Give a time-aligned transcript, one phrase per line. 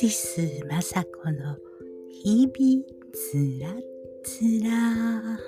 [0.00, 1.58] ティスまさこの
[2.10, 3.68] 日々つら
[4.24, 5.38] つら。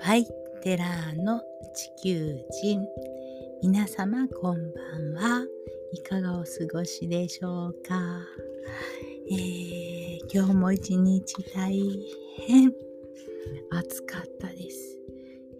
[0.00, 0.26] パイ
[0.64, 1.40] テラーの
[1.76, 2.84] 地球人。
[3.62, 5.46] 皆様こんばんは。
[5.92, 8.18] いかがお過ごしでしょうか、
[9.30, 11.72] えー、今日も一日大
[12.48, 12.72] 変。
[13.70, 14.98] 暑かったです。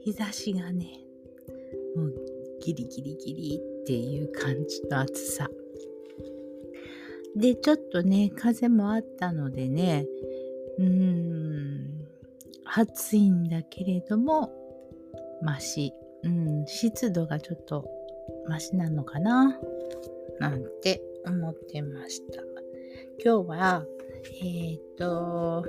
[0.01, 0.87] 日差しがね
[1.95, 2.15] もう
[2.61, 5.49] ギリギリギリっていう感じの暑さ。
[7.37, 10.07] で、ちょっとね、風もあったのでね、
[10.79, 12.07] うーん、
[12.65, 14.51] 暑いんだけれども、
[15.43, 15.93] マシ。
[16.23, 17.89] うん、湿度がちょっと
[18.49, 19.57] マシなのかな
[20.41, 22.43] なんて思ってました。
[23.23, 23.85] 今日は、
[24.43, 25.65] えっ、と、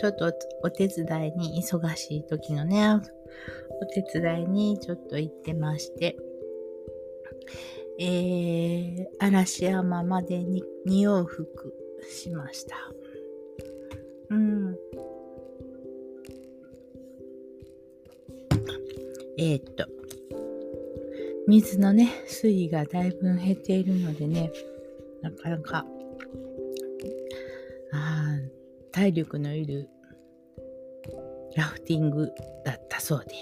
[0.00, 0.32] ちょっと
[0.62, 3.00] お手伝いに忙しい時のね、
[3.80, 6.16] お手伝いにちょっと行ってまして、
[8.00, 11.74] えー、嵐山までに2往復
[12.08, 12.76] しました。
[14.30, 14.76] うん。
[19.36, 19.86] えー、っと、
[21.48, 24.52] 水のね、水位がだいぶ減っているのでね、
[25.22, 25.84] なかなか、
[27.92, 28.38] あ
[28.92, 29.88] 体力のいる
[31.56, 32.32] ラフティング
[32.64, 33.34] だったそうで、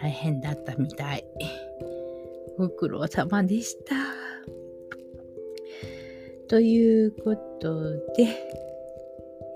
[0.00, 1.24] 大変だったみたい。
[2.58, 3.94] ご苦労様でした。
[6.48, 8.28] ということで、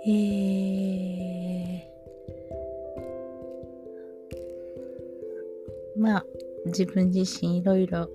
[0.07, 6.27] えー、まあ、
[6.67, 8.11] 自分自身いろいろ、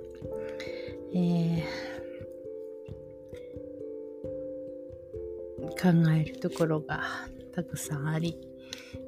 [1.14, 7.02] えー、考えるところが
[7.56, 8.38] たくさんあり、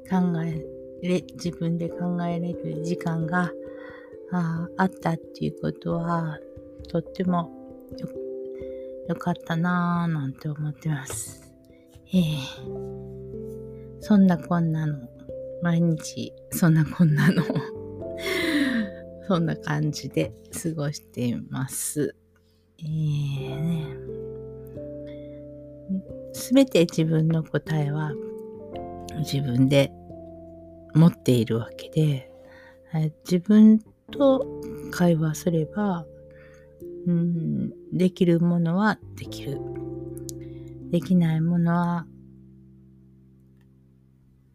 [0.09, 0.65] 考え
[1.01, 3.51] れ、自分で考えれる時間が
[4.31, 6.39] ああったっていうことは、
[6.89, 7.51] とっても
[7.97, 8.07] よ
[9.07, 11.49] よかったなぁなんて思ってます。
[12.13, 15.07] ええー、そんなこんなの、
[15.61, 17.43] 毎日そんなこんなの
[19.27, 22.15] そんな感じで過ごしています。
[22.79, 23.77] えー
[25.89, 28.13] ね、すべて自分の答えは
[29.19, 29.91] 自分で
[30.93, 32.31] 持っているわけで、
[33.23, 33.79] 自分
[34.11, 34.45] と
[34.91, 36.05] 会話すれば、
[37.05, 39.59] うん、できるものはできる。
[40.91, 42.05] できないものは、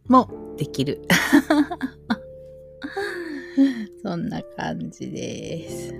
[0.08, 1.02] もできる。
[4.02, 5.94] そんな感じです。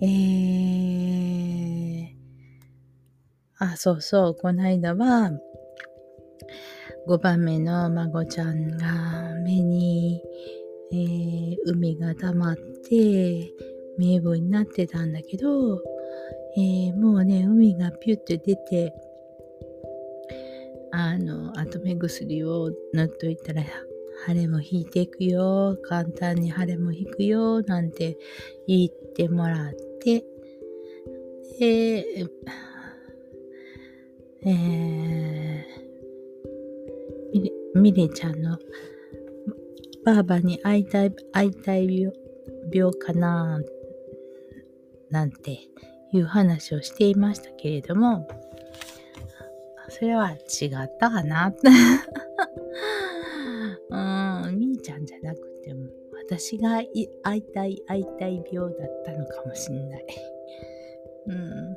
[0.00, 2.08] えー、
[3.58, 5.30] あ、そうそう、この間は、
[7.08, 10.22] 5番目の孫ちゃんが目に、
[10.92, 11.35] えー、
[11.66, 12.56] 海が溜まっ
[12.88, 13.52] て
[13.98, 15.82] 名簿になってたんだけど、
[16.56, 18.94] えー、もうね、海がピュッと出て、
[20.92, 23.62] あの、後目薬を塗っといたら、
[24.26, 28.16] 腫れも引いていくよ、簡単に腫れも引くよ、なんて
[28.66, 30.24] 言ってもらって、
[31.58, 32.26] で、
[34.42, 35.64] えー、
[37.32, 38.58] みれ、みれちゃんの
[40.06, 42.14] ばあばに会いたい、会いたい病
[42.72, 43.60] 病かな
[45.10, 45.58] なんて
[46.12, 48.28] いう話をしていましたけれども、
[49.88, 51.52] それは違ったかな
[53.90, 53.96] う
[54.52, 55.88] ん、みーちゃんじゃなくても、
[56.24, 56.80] 私が
[57.24, 60.06] 会いたい、会いたい病だったのかもしんない。
[61.26, 61.76] うん。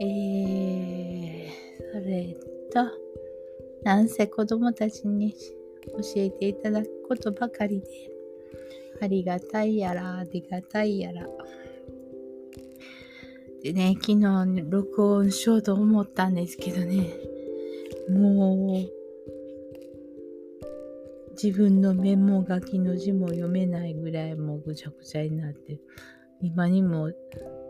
[0.00, 2.36] えー、それ
[2.72, 2.90] と、
[3.84, 5.36] なんせ子供たちに
[5.86, 7.86] 教えていただくことばかりで、
[9.00, 11.26] ありがたいやら、ありがたいやら。
[13.62, 17.10] でね、昨日録音しようと思ったんですけどね、
[18.10, 19.02] もう、
[21.32, 25.80] 自分のメモ書きの字も読めないぐらいもうぐちゃぐちゃになって、
[26.40, 27.10] 今にも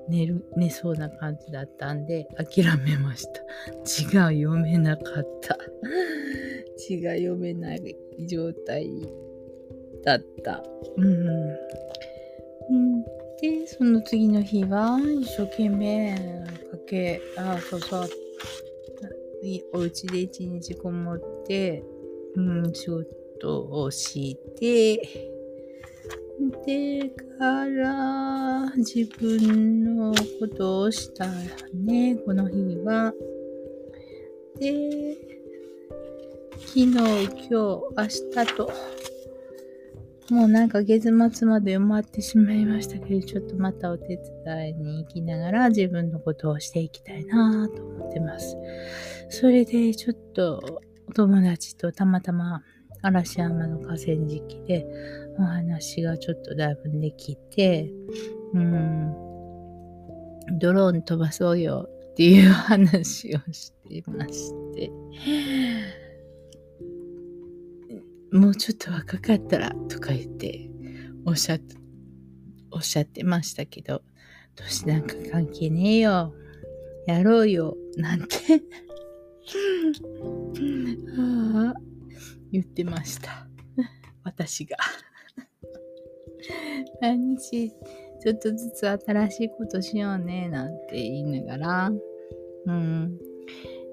[0.08, 3.42] 寝る、寝そうな感じだったんで、諦めました。
[3.84, 5.58] 字が読めなかった。
[6.76, 7.96] 字が読めない
[8.26, 8.88] 状態
[10.04, 10.62] だった。
[10.96, 11.06] うん。
[12.70, 13.02] うん、
[13.40, 16.16] で、その次の日は、一生懸命
[16.70, 18.08] かけ、あ、そうそう、
[19.72, 21.82] お家で一日こもって、
[22.36, 25.32] うん、仕事をして、
[26.66, 31.26] でから自分のことをした
[31.74, 33.12] ね、この日は。
[34.58, 35.16] で、
[36.74, 37.86] 昨日、今日、明
[38.34, 38.72] 日と、
[40.30, 48.56] もうなんか月末まで埋まってしまいましたけど、ちょっとまたお手伝いに行きながら自分のことをしていきたいなと思ってます。
[49.28, 50.80] それでちょっと
[51.10, 52.62] お友達とたまたま
[53.02, 54.86] 嵐山の河川敷で
[55.38, 57.92] お話がちょっとだいぶできて、
[58.54, 59.12] うん、
[60.58, 64.90] ドローン飛ばそうよっていう話をしていまして、
[68.32, 70.70] もうちょっと若かったらとか言って
[71.26, 71.60] おっしゃっ
[72.70, 74.02] おっしゃってましたけど、
[74.56, 76.34] 年なんか関係ねえよ。
[77.06, 77.76] やろうよ。
[77.96, 78.36] なんて
[82.50, 83.46] 言ってました。
[84.24, 84.76] 私が
[87.00, 87.70] 毎日
[88.22, 91.92] ちょっとずつ新しいことしようねなんて言いながら、
[92.66, 93.18] うん、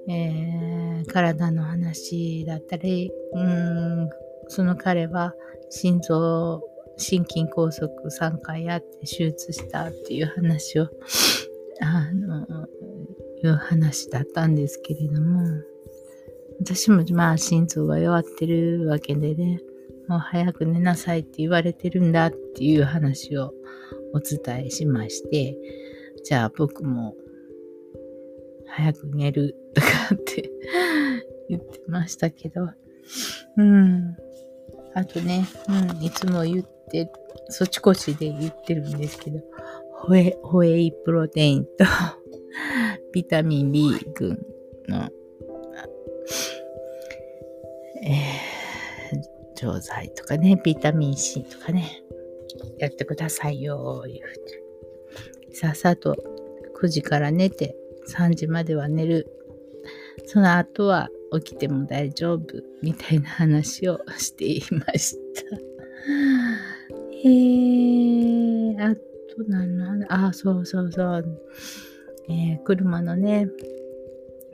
[0.07, 4.09] えー、体の話だったり、うん、
[4.49, 5.33] その彼は
[5.69, 6.63] 心臓
[6.97, 10.89] 心筋梗塞3回やって手術したっていう話を
[11.81, 12.67] あの
[13.41, 15.45] いう話だったんですけれども
[16.59, 19.61] 私もまあ心臓が弱ってるわけでね
[20.07, 23.53] もう早く寝なさいって言われてるんだっていう話を
[24.13, 25.55] お伝えしまして
[26.23, 27.15] じゃあ僕も
[28.67, 30.51] 早く寝るとかって
[31.47, 32.69] 言ってましたけど
[33.57, 34.17] うん。
[34.99, 37.09] あとね、うん、いつも言って、
[37.47, 39.39] そっちこしで言ってるんですけど、
[39.93, 41.85] ホエ、ホエイプロテインと
[43.13, 44.45] ビタミン B 群
[44.89, 45.09] の、
[48.03, 52.03] えー、錠剤とかね、ビタミン C とかね、
[52.77, 55.55] やってくださいよ、いうふうに。
[55.55, 56.17] さっさと
[56.75, 57.73] 9時から寝て、
[58.09, 59.31] 3時までは寝る。
[60.25, 62.63] その後は起きても大丈夫？
[62.81, 65.43] みたいな話をしていました。
[67.23, 69.01] えー、あと
[69.47, 70.05] 何の話？
[70.09, 71.41] あ、そうそうそう。
[72.29, 73.49] えー、車のね、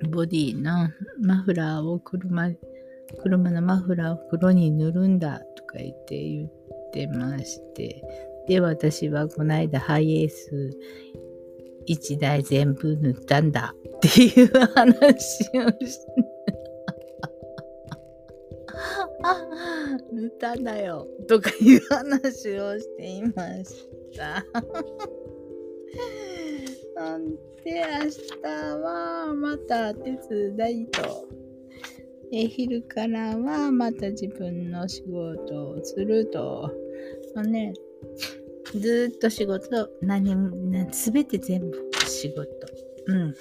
[0.09, 0.89] ボディの
[1.21, 2.49] マフラーを車、
[3.21, 6.49] 車のマフラーを黒に塗るんだとか言って言っ
[6.91, 8.01] てまして、
[8.47, 10.77] で、私はこの間ハイエース
[11.87, 15.15] 1台全部塗ったんだっていう話
[15.59, 16.25] をして、
[20.11, 23.31] 塗っただよとかいう話をしていま
[23.63, 24.45] した。
[26.95, 27.73] なんで明
[28.09, 28.47] 日
[28.81, 30.17] はまた手
[30.55, 31.27] 伝いと、
[32.31, 36.71] え昼からはまた自分の仕事をすると、
[37.33, 37.73] まあね、
[38.79, 40.35] ずっと仕事、何、
[40.93, 42.45] すべて全部仕事。
[43.07, 43.35] うん。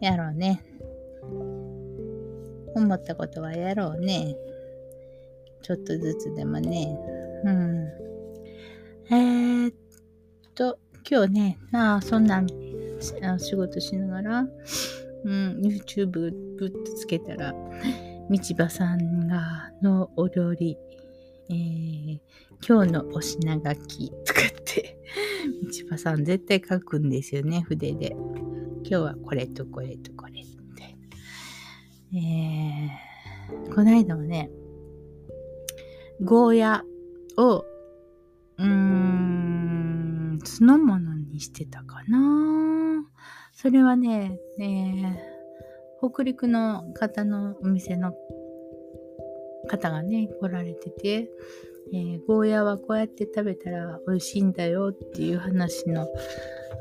[0.00, 0.64] やろうね。
[2.74, 4.36] 思ったことはやろうね。
[5.64, 6.94] ちょっとずつでもね。
[7.44, 7.88] うん。
[9.10, 9.74] えー、っ
[10.54, 10.78] と、
[11.10, 12.44] 今日ね、ああ、そんな
[13.38, 14.46] 仕事しながら、
[15.24, 16.08] うん、YouTube
[16.58, 17.54] ぶっとつけたら、
[18.28, 20.76] 道場さんがのお料理、
[21.48, 22.18] えー、
[22.66, 24.98] 今日のお品書きとかって、
[25.62, 28.14] 道場さん絶対書くんですよね、筆で。
[28.82, 30.44] 今日はこれとこれとこれっ
[30.74, 30.94] て。
[32.14, 34.50] えー、この間はね、
[36.22, 36.84] ゴーヤ
[37.36, 37.64] を、
[38.58, 43.04] うーん、酢の物にしてたかな。
[43.52, 45.20] それはね、ね
[46.00, 48.12] 北陸の方のお店の
[49.68, 51.28] 方がね、来られてて、
[51.92, 56.06] えー、ゴーヤはこうやって食べたら美味しいんだよっていう話の、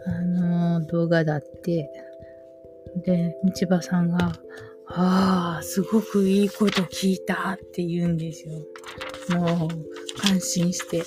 [0.05, 1.89] あのー、動画だって、
[3.05, 4.33] で、道場さんが、
[4.87, 8.53] ああ、すごくいいこと聞いたって言うんですよ。
[9.29, 11.03] もう感心して、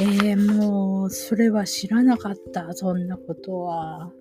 [0.00, 4.12] えー、もうそれは知らなかった、そんなことは。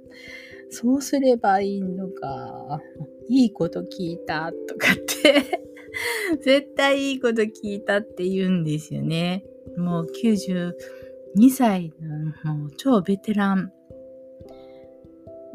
[0.70, 2.82] そうすればいいのか。
[3.30, 5.44] いいこと聞いたとかって
[6.42, 9.44] 絶対いいこと聞いたって言うんですよね。
[9.78, 10.74] もう92
[11.50, 13.72] 歳のもう超ベテラン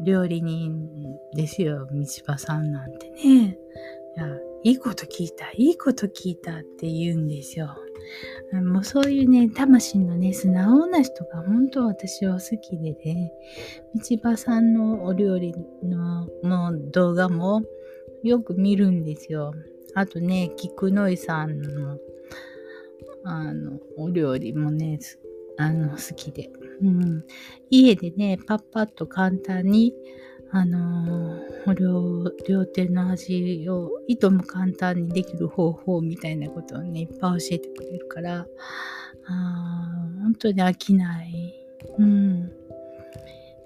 [0.04, 0.88] 料理人
[1.34, 3.58] ですよ、道場さんなんてね。
[4.16, 4.26] いや
[4.64, 7.76] いいこと聞いた、いいこと聞いたって言うんですよ。
[8.52, 13.32] もうそういうね、魂のね、素直な人が本当私は好きでね、
[13.94, 17.62] 道場さんのお料理のもう動画も
[18.22, 19.54] よく見るんですよ。
[19.94, 21.98] あとね、菊野井さんの
[23.24, 24.98] あの、お料理もね、
[25.56, 26.50] あの、好きで。
[26.82, 27.24] うん。
[27.70, 29.94] 家でね、パッパッと簡単に、
[30.54, 38.46] あのー、両、両手の味をいとも簡単にできる方法みたいなことをね、いっぱい教えてくれるから、
[39.24, 41.54] あ本当に飽きない。
[41.98, 42.52] うん。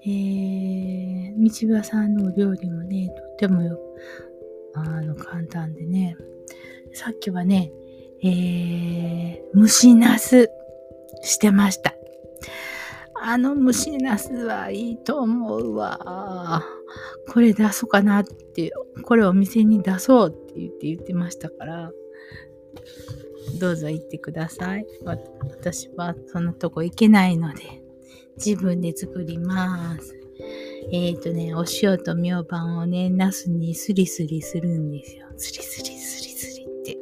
[0.05, 3.81] えー、道場さんのお料理もね、とってもよ、
[4.75, 6.17] あの、簡単でね、
[6.93, 7.73] さっきはね、
[8.23, 10.49] えー、蒸しナス
[11.23, 11.95] してました。
[13.21, 16.63] あの蒸しナスはいいと思うわ。
[17.29, 18.73] これ出そうかなって、
[19.03, 21.93] これお店に出そうって言って言ってましたから、
[23.59, 24.87] どうぞ行ってください。
[25.05, 27.83] 私はそんなとこ行けないので、
[28.37, 30.17] 自分で作ります。
[30.93, 35.27] えっ、ー、とね、お塩とみょうばんをね、ナスにスリスリするんですよ。
[35.37, 36.99] スリスリスリスリって。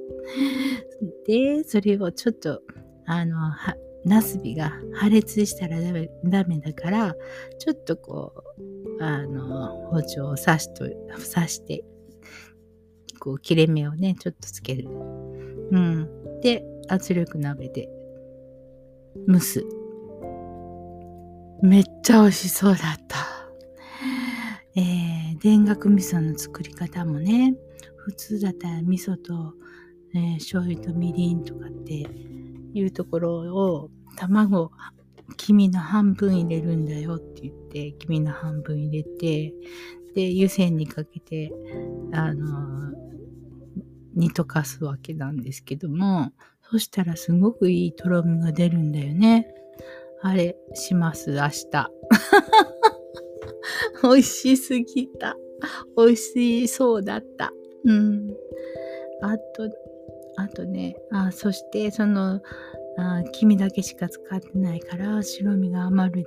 [1.59, 2.63] で、それをちょっと、
[3.07, 7.17] あの、は、ナスビが破裂したらダメダメだから、
[7.59, 10.85] ちょっとこう、あの、包丁を刺しと、
[11.35, 11.85] 刺して、
[13.19, 14.89] こう、切れ目をね、ちょっとつける。
[14.89, 16.41] うん。
[16.41, 17.89] で、圧力鍋で
[19.29, 19.65] 蒸す。
[21.63, 23.17] めっちゃ美味しそうだった。
[24.77, 27.55] えー、田楽味噌の作り方もね、
[27.97, 29.55] 普通だったら味噌と、
[30.15, 32.07] えー、醤油とみりんとかって
[32.75, 34.73] いうところを卵
[35.37, 39.55] 黄の半分入れるんだよって言って黄身の半分入れて
[40.15, 41.53] で湯煎にかけて
[42.13, 42.93] あの
[44.15, 46.33] 煮溶かすわけなんですけども
[46.71, 49.47] そしたらすごくいいとろみが出るんだよね。
[50.23, 51.91] あれします、明日。
[54.03, 55.37] 美味しすぎた。
[55.97, 57.53] 美味しそうだった。
[57.85, 58.35] うん。
[59.21, 59.71] あと、
[60.37, 62.41] あとね、あそしてその、
[62.97, 66.27] あ黄身だけしか使ってないから白身が余る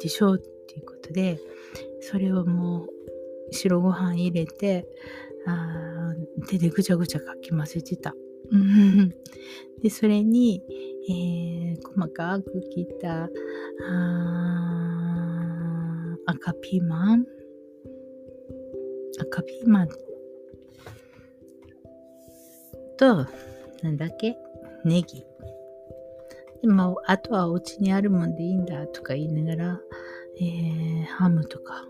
[0.00, 1.38] でしょうっていうことで、
[2.00, 2.88] それをもう
[3.52, 4.86] 白ご飯入れて、
[5.46, 6.12] あ
[6.48, 8.14] 手でぐちゃぐちゃかき混ぜてた。
[9.82, 10.62] で、それに、
[11.08, 13.28] えー、細かく切った
[13.88, 17.26] あ赤ピーマン
[19.20, 19.88] 赤ピーマン
[22.96, 23.26] と、
[23.82, 24.36] なんだっけ？
[24.84, 25.24] ネギ。
[26.66, 29.80] でも、あとはお家にあるもんでいいんだとか言いながら、
[30.40, 31.86] えー、ハムとか、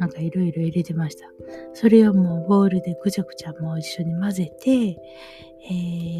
[0.00, 1.30] なんかいろいろ入れてました。
[1.74, 4.96] それをもうボウルでぐちゃぐちゃもう一緒に混ぜて、え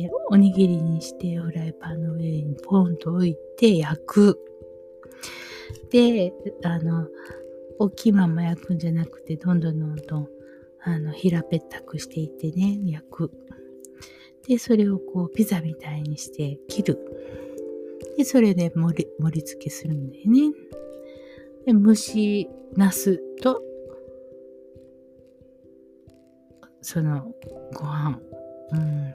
[0.07, 4.39] ー、おにぎりにしてフライパンの上にポンと置いて焼く。
[5.91, 6.33] で、
[6.63, 7.09] あの、
[7.81, 10.29] 大きいまま焼くんじゃなくて、どんどんどんどん、
[10.83, 13.31] あの、平べったくしていってね、焼く。
[14.47, 17.50] で、それをこう、ピザみたいにして切る。
[18.21, 20.53] で、それで盛り、盛り付けするんだよね。
[21.65, 23.63] で、蒸し、ナスと
[26.83, 27.33] その
[27.73, 28.21] ご飯。
[28.73, 29.15] うん。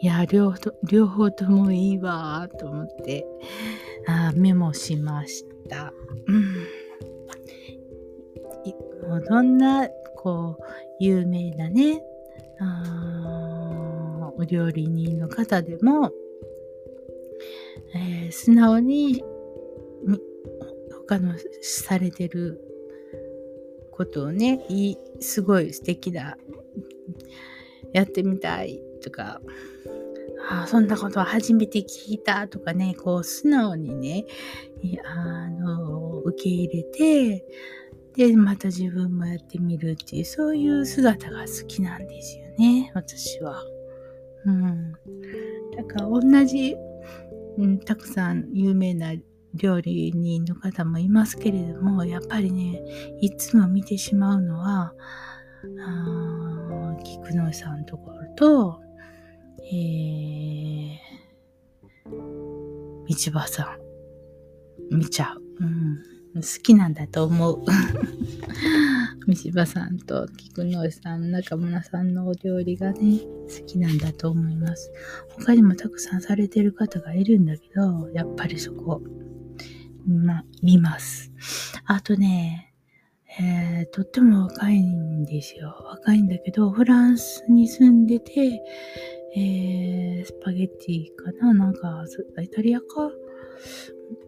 [0.00, 3.26] いや、両方両方ともいいわと思って、
[4.06, 5.92] あメモしました。
[6.28, 6.44] うん。
[9.08, 10.62] もうどんな、こう、
[11.00, 12.04] 有名なね、
[12.60, 16.12] あお料理人の方でも、
[17.94, 19.22] えー、素直に
[21.08, 22.60] 他のされてる
[23.90, 26.36] ことをね、いい、すごい素敵だ
[27.92, 29.40] やってみたいとか、
[30.50, 34.26] あそんなことは初めて聞いたとかね、こう素直にね、
[35.04, 37.44] あの、受け入れて、
[38.14, 43.62] で、また自分もやってみるっていう、そういう姿が好きなんですよね、私は。
[44.46, 44.92] うん。
[45.76, 46.76] だから同じ、
[47.58, 49.14] うん、たくさん有名な
[49.54, 52.80] 料理人の方もいますけれども、やっぱりね、
[53.20, 54.94] いつも見てしまうのは、
[57.04, 58.80] 菊野さんところと、
[59.72, 62.18] えー、
[63.08, 63.76] 道場さ
[64.90, 65.64] ん、見ちゃう。
[65.64, 66.17] うん。
[66.40, 67.64] 好きなんだと思う。
[69.26, 74.90] 道場さんと菊野さん、中村さんのお料理がね、好きなんだと思います。
[75.36, 79.02] 他にもたくさんされてる方がいるんだけど、やっぱりそこ、
[80.06, 81.30] ま、見ます。
[81.84, 82.72] あとね、
[83.38, 85.76] えー、とっても若いんですよ。
[85.90, 88.62] 若いんだけど、フランスに住んでて、
[89.36, 91.52] えー、スパゲッティかな？
[91.52, 92.06] なんか、
[92.42, 93.12] イタリアか？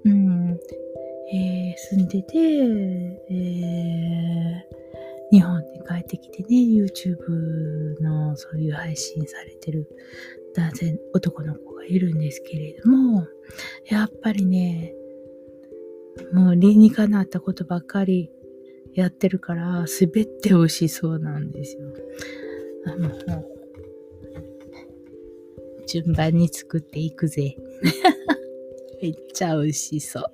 [0.05, 0.61] うん。
[1.33, 9.89] えー、住んでて、えー、日本に帰ってきてね、YouTube のそういう配信されてる
[10.55, 13.29] 男性、男の子がいるんですけれども、
[13.87, 14.95] やっぱりね、
[16.33, 18.31] もう理にかなったことばっかり
[18.95, 21.83] やってるから、すべって美味しそうなんですよ。
[22.87, 23.11] あの、
[25.87, 27.57] 順番に作っていくぜ。
[29.01, 30.25] めっちゃ美味しそう。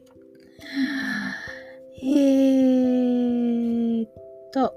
[2.03, 4.11] えーっ
[4.53, 4.75] と、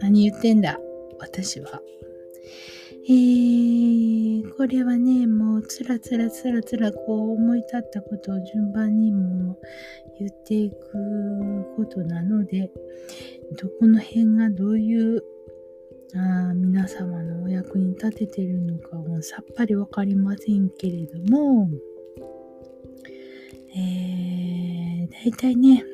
[0.00, 0.78] 何言ってんだ
[1.18, 1.80] 私は。
[3.08, 9.58] えー、これはね、もうつらつらつらつらこう思い立ったことを順番にも
[10.18, 12.70] 言っていくことなので、
[13.60, 15.24] どこの辺がどういう
[16.14, 21.70] あ皆様のお役に立ててるのかもさっぱりわかりませんけれども、
[23.74, 24.41] えー、
[25.12, 25.84] 大体ね、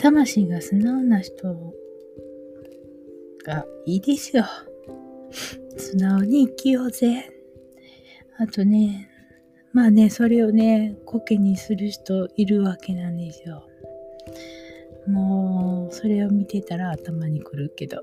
[0.00, 1.54] 魂が素直な人
[3.44, 4.44] がいいですよ。
[5.76, 7.30] 素直に生きようぜ。
[8.38, 9.10] あとね、
[9.72, 13.66] まあね、それをね、コケにする人いるわけなんですよ。
[15.06, 17.98] もう、それを見てたら頭にくるけど。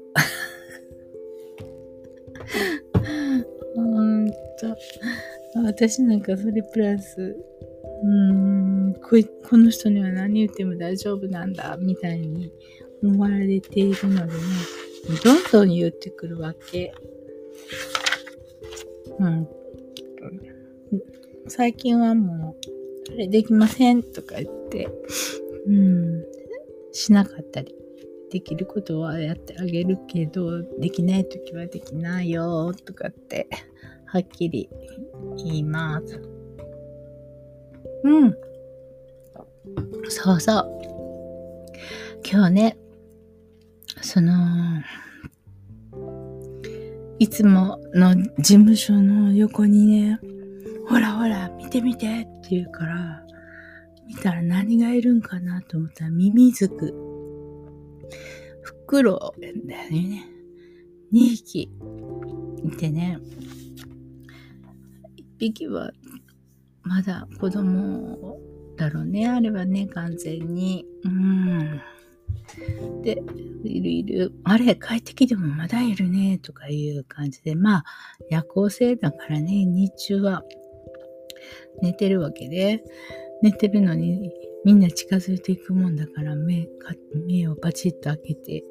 [3.75, 4.35] ほんと。
[5.63, 7.35] 私なんかそれプラス、
[8.03, 9.17] うんこ、
[9.49, 12.51] この人には何言っても大丈夫なんだ、みたいに
[13.01, 14.39] 思われているのでね、
[15.23, 16.93] どんどん言ってくるわけ。
[19.19, 19.47] うん。
[21.47, 22.65] 最近はもう、
[23.05, 24.89] それできませんとか言って、
[25.67, 26.25] うん、
[26.91, 27.73] しなかったり、
[28.31, 33.47] できることはやってあげるけど、できない時はできないよとかって、
[34.05, 34.69] はっきり
[35.37, 36.32] 言います。
[38.03, 38.35] うん。
[40.09, 40.81] そうそう。
[42.29, 42.77] 今日ね、
[44.01, 44.35] その、
[47.19, 50.19] いつもの事務所の横にね、
[50.87, 53.23] ほらほら、見て見てって言うから、
[54.07, 56.93] 見たら何がいるんかなと思ったらミミズク。
[58.61, 59.55] フクロウだよ
[59.89, 60.29] ね。
[61.13, 61.71] 2匹
[62.63, 63.19] いてね。
[65.17, 65.91] 1匹は
[66.83, 68.37] まだ子供
[68.77, 69.27] だろうね。
[69.27, 70.85] あれはね、完全に。
[71.03, 71.81] うん。
[73.03, 73.21] で、
[73.63, 74.33] いるいる。
[74.43, 76.39] あれ、帰ってきてもまだいるね。
[76.39, 77.55] とかいう感じで。
[77.55, 77.83] まあ、
[78.29, 80.43] 夜行性だからね、日中は
[81.81, 82.83] 寝てるわけで。
[83.43, 84.31] 寝てるのに
[84.63, 86.93] みんな近づいていくもんだから目か
[87.27, 88.63] 目をパチッと開けて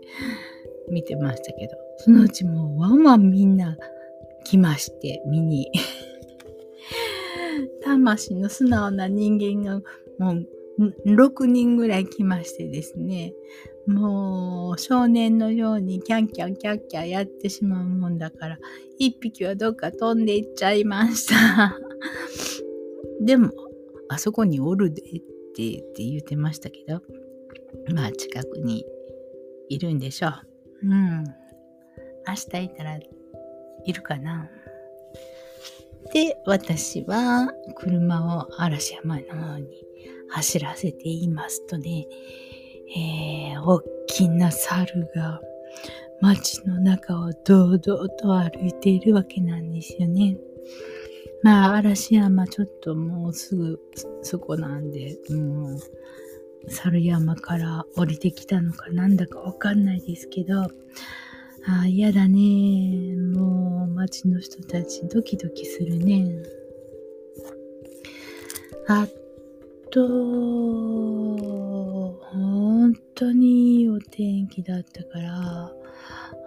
[0.90, 3.76] 見てましたけど、そのうちもうワンワンみんな
[4.44, 5.70] 来まして、見に。
[7.84, 9.82] 魂の素直な人間が
[10.18, 10.48] もう
[11.06, 13.32] 6人ぐらい来ましてですね、
[13.86, 18.58] もう少年のようにキャンキャンキャンキャンやってしまうもんだから、
[18.98, 21.78] 一匹はどっか飛んでいっちゃいました。
[23.20, 23.50] でも、
[24.08, 25.04] あそこにおるでっ
[25.54, 27.02] てって言ってましたけど、
[27.94, 28.86] まあ近くに
[29.68, 30.32] いるんでしょう。
[30.84, 31.24] うん。
[32.26, 34.48] 明日いたらいるかな。
[36.12, 39.86] で、私は車を嵐山の方に
[40.30, 42.06] 走らせていますとね、
[42.96, 45.40] えー、大きな猿が
[46.20, 50.36] 街の中を堂々と歩いているわけなんですよね。
[51.42, 53.80] まあ、嵐山ちょっともうすぐ
[54.22, 55.78] そこなんで、もう、
[56.68, 60.62] 猿山から降りてきたのかなんだかわかんないですけど、
[61.66, 63.16] ああ、嫌だね。
[63.16, 66.26] もう、街の人たちドキドキするね。
[68.88, 69.06] あ
[69.90, 70.08] と、
[72.32, 75.72] 本当にいいお天気だったから、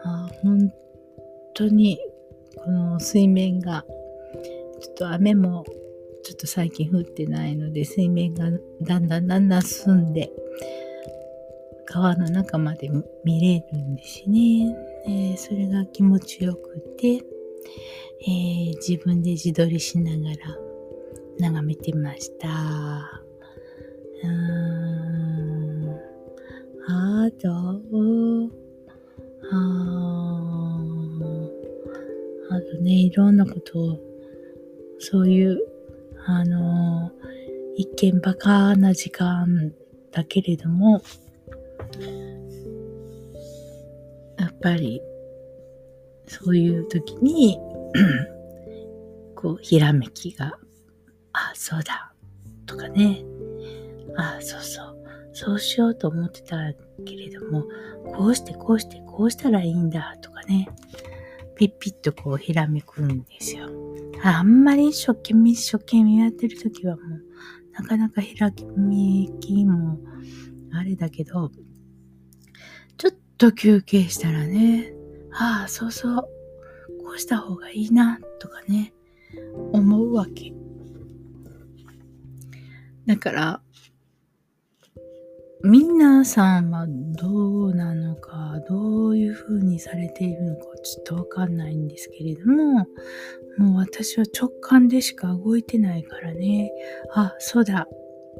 [0.03, 0.71] あ本
[1.53, 1.97] 当に
[2.57, 3.85] この水面が
[4.81, 5.63] ちょっと雨も
[6.23, 8.49] ちょっと最近降ってないので水面が
[8.81, 10.31] だんだんだんだん進んで
[11.85, 12.89] 川の中まで
[13.23, 14.75] 見れるんですね。
[15.07, 20.57] えー、それが気持ちよくて、えー、自分で自撮りしながら
[21.39, 22.47] 眺めてました。
[24.23, 24.75] うーん
[26.87, 27.49] あと、
[29.51, 30.79] あ
[32.51, 33.99] あとね、いろんなことを
[34.99, 35.59] そういう、
[36.27, 37.11] あの
[37.75, 39.73] 一見バカな時間
[40.11, 41.01] だけれども、
[44.65, 44.99] ぱり、
[46.27, 47.59] そういう時に
[49.37, 50.57] こう、ひらめきが、
[51.33, 52.11] あ、そうだ、
[52.65, 53.23] とかね、
[54.17, 54.97] あ、そうそう、
[55.33, 56.57] そうしようと思ってた
[57.05, 57.65] けれども、
[58.15, 60.67] こうしてこうしてこうしたらいいんだ、とかね、
[61.55, 63.69] ピッピッとこうひらめくんですよ。
[64.23, 67.21] あんまり一生懸命一生懸命やってる時はもう、
[67.73, 69.99] なかなかひらめきも
[70.73, 71.51] あれだけど、
[73.45, 74.91] と休憩したらね、
[75.31, 76.15] ああ、そうそう、
[77.03, 78.91] こうした方がいいな、とかね、
[79.71, 80.51] 思うわけ。
[83.05, 83.61] だから、
[85.63, 92.87] 皆さんはどうなのか、どういう風にされているのかちょっとわかんないんですけれども、
[93.59, 96.71] もう私は直感でしか動いてないからね、
[97.13, 97.87] あ、そうだ。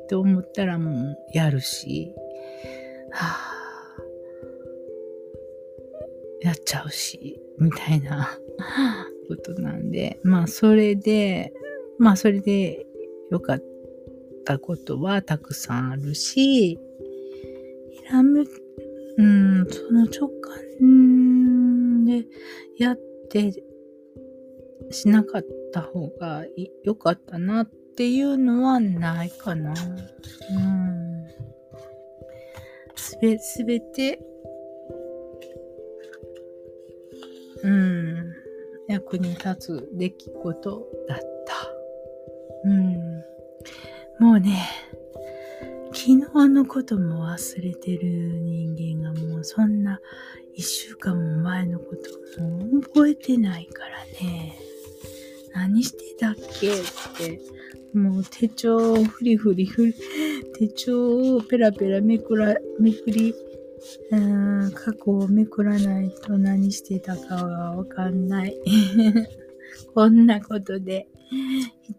[0.02, 2.14] って思ったらもうやるし、
[3.12, 3.45] はあ、
[6.42, 8.40] やっちゃうし、みたいな
[9.28, 11.54] ことなんで、まあそれで、
[11.98, 12.86] まあそれで
[13.32, 13.64] 良かっ
[14.46, 16.80] たことはたくさんあるし、ひ
[18.12, 18.42] らめ、
[19.18, 22.26] うん、その直感で
[22.78, 23.52] やって
[24.92, 26.46] しなかった方が
[26.84, 29.72] 良かったなっていうのはないかな。
[29.72, 31.26] うん。
[32.96, 34.20] すべ、すべて、
[37.66, 38.34] うん、
[38.88, 41.26] 役に立つ出来事だった。
[42.66, 43.24] うん。
[44.20, 44.70] もうね、
[45.92, 50.00] 昨日のことも忘れてる人間がもうそんな
[50.54, 51.96] 一週間も前のこ
[52.36, 54.60] とも覚えてないからね。
[55.56, 56.76] 何してたっけっ
[57.18, 57.42] て、
[57.98, 59.94] もう手帳をフリフリフリ、
[60.60, 63.34] 手帳をペラペラめくら、めくり、
[64.12, 64.16] う
[64.68, 68.56] ん過去をめくらないと何してたかがわかんない。
[69.94, 71.08] こんなことで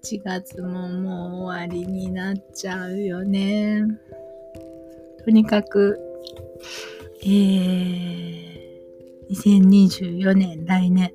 [0.03, 3.83] 1月ももう終わりになっちゃうよね。
[5.25, 5.99] とにかく、
[7.22, 8.46] えー、
[9.31, 11.12] 2024年、来年、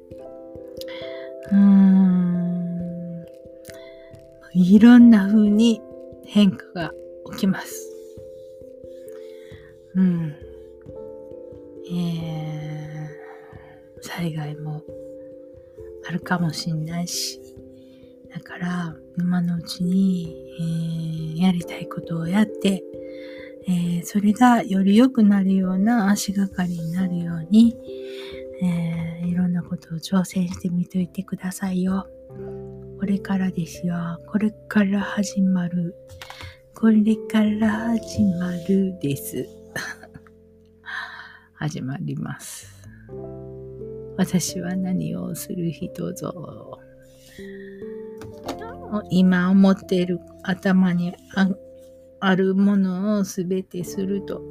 [1.51, 3.25] うん、
[4.53, 5.81] いろんな風に
[6.25, 6.93] 変化が
[7.31, 7.89] 起きます。
[9.95, 10.50] うん。
[11.91, 14.82] えー、災害も
[16.08, 17.39] あるかもしんないし、
[18.34, 22.84] だから、今のうちに、えー、やりたいことをやって、
[23.67, 27.75] えー、それがより良くなるような足がかりになるように、
[28.63, 32.08] えー、いろんなことを挑戦してみといてくださいよ。
[32.99, 33.95] これからですよ。
[34.27, 35.95] これから始まる。
[36.73, 39.47] これから始まるです。
[41.62, 42.89] 始まります。
[44.17, 46.80] 私は何をする人ぞ。
[49.12, 51.13] 今思っている頭に
[52.19, 54.41] あるものをすべてすると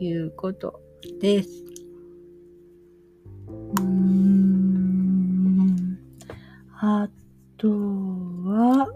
[0.00, 0.82] いうこと
[1.18, 1.48] です。
[3.80, 4.68] うん。
[6.78, 7.08] あ
[7.56, 8.86] とは、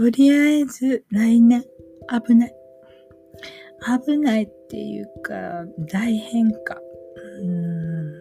[0.00, 1.62] とりあえず来年
[2.26, 2.54] 危ない。
[4.06, 6.80] 危ないっていうか、大変化。
[7.42, 8.14] うん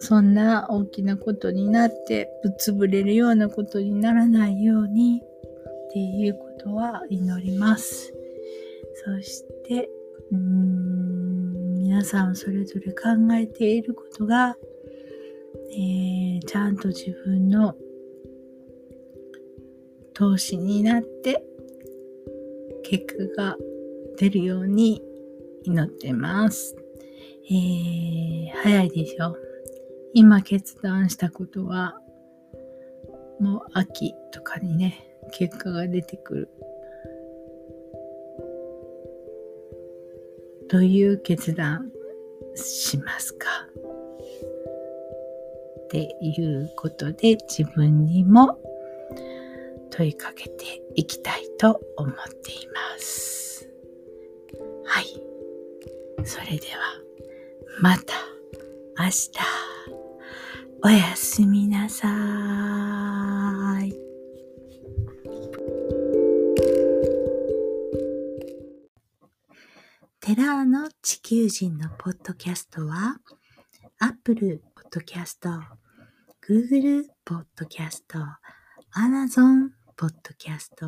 [0.00, 8.12] そんな大きなことになってぶつぶれるようなことにならないようにっていうことは祈ります。
[9.04, 9.88] そして、
[10.32, 14.56] うーん皆さんそれぞれ考えていることが、
[15.70, 17.76] えー、ちゃんと自分の
[20.14, 21.44] 投資になって
[22.82, 23.56] 結果が
[24.18, 25.02] 出るように
[25.62, 26.76] 祈ってます。
[27.50, 29.36] えー、早いでしょ。
[30.12, 32.00] 今決断したことは、
[33.38, 36.48] もう秋とかにね、結果が出てくる。
[40.68, 41.90] という決断
[42.54, 43.46] しますか？
[45.84, 48.58] っていうことで自分にも
[49.90, 53.68] 問いかけていきたいと思っています。
[54.84, 55.06] はい。
[56.24, 56.80] それでは、
[57.80, 58.14] また
[58.98, 59.30] 明日、
[60.82, 62.06] おやすみなさ
[63.82, 63.92] い。
[70.20, 73.16] テラーの地球人のポッドキャストは、
[73.98, 75.48] Apple Podcast、
[76.46, 78.04] Google Podcast、
[78.94, 80.86] Amazon ポッドキャスト、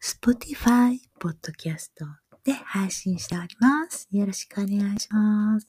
[0.00, 2.04] Spotify ポッドキャスト
[2.44, 4.06] で配信しております。
[4.12, 5.68] よろしくお願いします。